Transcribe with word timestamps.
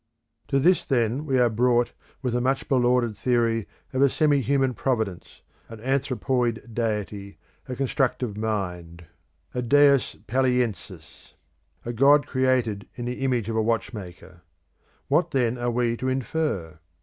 To 0.47 0.57
this 0.57 0.83
then 0.83 1.27
we 1.27 1.37
are 1.37 1.47
brought 1.47 1.93
with 2.23 2.33
the 2.33 2.41
much 2.41 2.67
belauded 2.67 3.15
theory 3.15 3.67
of 3.93 4.01
a 4.01 4.09
semi 4.09 4.41
human 4.41 4.73
Providence, 4.73 5.43
an 5.69 5.79
anthropoid 5.79 6.73
Deity, 6.73 7.37
a 7.67 7.75
Constructive 7.75 8.35
Mind, 8.35 9.05
a 9.53 9.61
Deus 9.61 10.15
Paleyensis, 10.25 11.35
a 11.85 11.93
God 11.93 12.25
created 12.25 12.87
in 12.95 13.05
the 13.05 13.19
image 13.23 13.47
of 13.47 13.55
a 13.55 13.61
watchmaker. 13.61 14.41
What 15.07 15.29
then 15.29 15.59
are 15.59 15.69
we 15.69 15.95
to 15.97 16.07
infer? 16.09 16.79